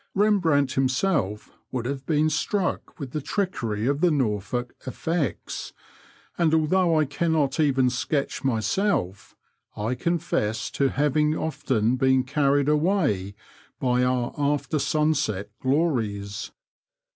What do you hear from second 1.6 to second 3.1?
would have been struck